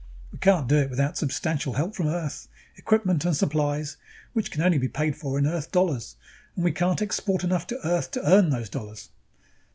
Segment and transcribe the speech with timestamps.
[0.31, 3.97] We can't do it without substantial help from Earth, equipment and supplies
[4.33, 6.15] which can only be paid for in Earth dollars
[6.55, 9.09] and we can't export enough to Earth to earn those dollars."